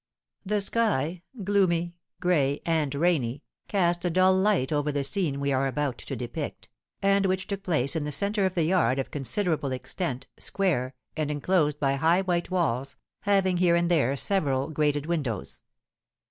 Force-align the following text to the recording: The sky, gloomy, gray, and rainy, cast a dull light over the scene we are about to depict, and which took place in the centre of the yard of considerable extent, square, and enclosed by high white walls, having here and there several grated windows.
The 0.43 0.61
sky, 0.61 1.21
gloomy, 1.43 1.95
gray, 2.19 2.59
and 2.65 2.95
rainy, 2.95 3.43
cast 3.67 4.03
a 4.03 4.09
dull 4.09 4.33
light 4.35 4.71
over 4.71 4.91
the 4.91 5.03
scene 5.03 5.39
we 5.39 5.53
are 5.53 5.67
about 5.67 5.99
to 5.99 6.15
depict, 6.15 6.69
and 7.03 7.27
which 7.27 7.45
took 7.45 7.61
place 7.61 7.95
in 7.95 8.03
the 8.03 8.11
centre 8.11 8.47
of 8.47 8.55
the 8.55 8.63
yard 8.63 8.97
of 8.97 9.11
considerable 9.11 9.71
extent, 9.71 10.25
square, 10.39 10.95
and 11.15 11.29
enclosed 11.29 11.79
by 11.79 11.97
high 11.97 12.21
white 12.21 12.49
walls, 12.49 12.95
having 13.25 13.57
here 13.57 13.75
and 13.75 13.91
there 13.91 14.17
several 14.17 14.71
grated 14.71 15.05
windows. 15.05 15.61